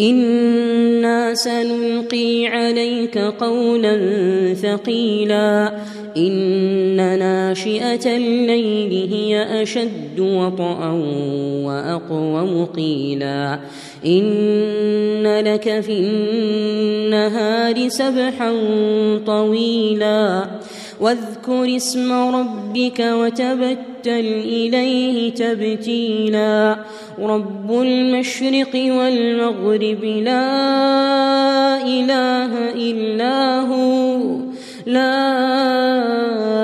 [0.00, 3.94] أنا سنلقي عليك قولا
[4.54, 5.72] ثقيلا
[6.16, 10.90] ان ناشئه الليل هي اشد وطئا
[11.64, 13.58] واقوم قيلا
[14.06, 18.52] ان لك في النهار سبحا
[19.26, 20.46] طويلا
[21.00, 26.76] واذكر اسم ربك وتبتل إليه تبتيلا.
[27.20, 34.20] رب المشرق والمغرب لا إله إلا هو.
[34.86, 35.26] لا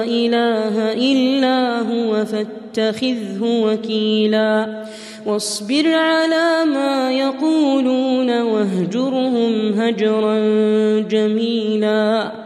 [0.03, 4.85] إله إلا هو فاتخذه وكيلا.
[5.27, 10.39] واصبر على ما يقولون واهجرهم هجرا
[11.01, 12.46] جميلا.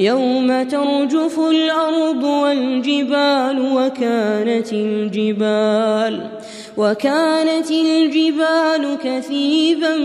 [0.00, 6.28] يوم ترجف الأرض والجبال وكانت الجبال
[6.76, 9.96] وكانت الجبال كثيبا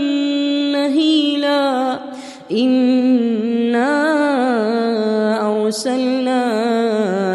[0.72, 1.98] مهيلا.
[2.52, 3.92] إنا
[5.64, 6.42] أرسلنا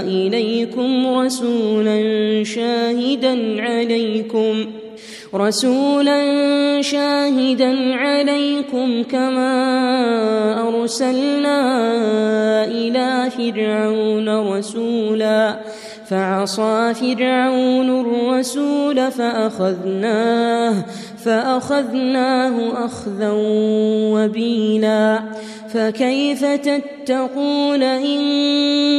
[0.02, 2.00] إليكم رسولا
[2.44, 4.66] شاهدا عليكم.
[5.36, 6.22] رسولا
[6.82, 9.54] شاهدا عليكم كما
[10.70, 11.60] أرسلنا
[12.66, 15.60] إلى فرعون رسولا.
[16.10, 20.86] فعصى فرعون الرسول فأخذناه
[21.26, 23.32] فأخذناه أخذا
[24.14, 25.20] وبيلا.
[25.74, 28.22] فكيف تتقون إن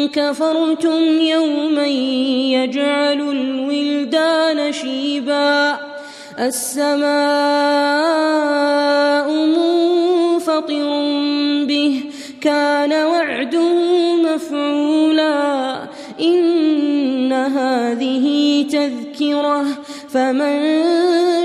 [0.09, 5.92] كفرتم يوما يجعل الولدان شيبا؟
[6.39, 7.13] السماء
[9.47, 10.89] منفطر
[11.67, 12.05] به
[12.41, 13.73] كان وعده
[14.17, 15.79] مفعولا.
[16.21, 18.27] إن هذه
[18.71, 19.65] تذكرة
[20.09, 20.61] فمن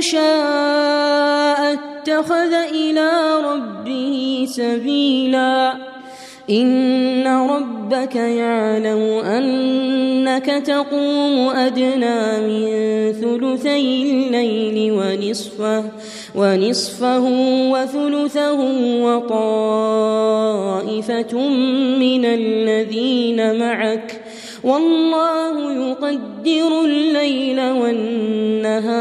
[0.01, 5.96] شاء اتخذ إلى ربه سبيلا.
[6.49, 12.67] إن ربك يعلم أنك تقوم أدنى من
[13.11, 15.83] ثلثي الليل ونصفه
[16.35, 17.25] ونصفه
[17.71, 18.59] وثلثه
[19.03, 20.27] وطائفة
[21.99, 24.21] من الذين معك.
[24.63, 28.97] والله يقدر الليل والنهار.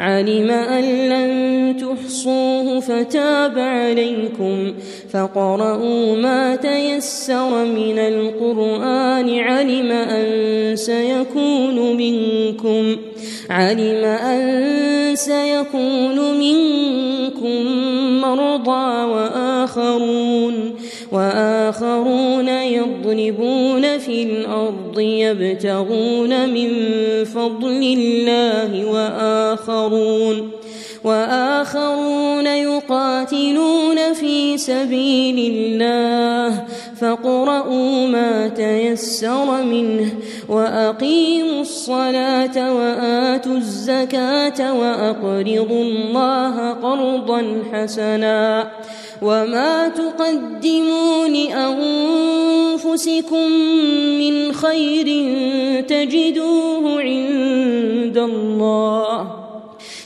[0.00, 4.74] علم أن لن تحصوه فتاب عليكم
[5.12, 12.96] فقرؤوا ما تيسر من القرآن علم أن سيكون منكم
[13.50, 17.66] علم أن سيكون منكم
[18.20, 20.74] مرضى وآخرون
[21.12, 26.70] وآخرون يضربون في الأرض يبتغون من
[27.24, 30.50] فضل الله وآخرون
[31.04, 36.64] وآخرون يقاتلون في سبيل الله
[37.00, 40.12] فاقرؤوا ما تيسر منه
[40.48, 48.70] وأقيموا الصلاة وآتوا الزكاة وأقرضوا الله قرضا حسنا
[49.22, 52.56] وما تقدموا لانفسكم
[54.18, 55.06] من خير
[55.82, 59.40] تجدوه عند الله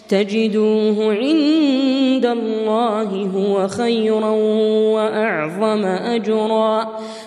[0.09, 1.54] تجدوه عند
[2.35, 4.31] الله هو خيرا
[4.95, 6.87] وأعظم أجرا.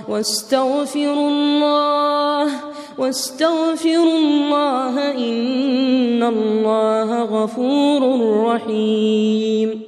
[0.10, 2.52] واستغفروا الله
[2.98, 8.02] واستغفروا الله إن الله غفور
[8.46, 9.87] رحيم.